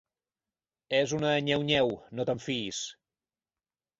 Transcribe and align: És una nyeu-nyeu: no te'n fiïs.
És 0.99 1.11
una 1.17 1.33
nyeu-nyeu: 1.49 1.93
no 2.19 2.27
te'n 2.29 2.43
fiïs. 2.47 2.83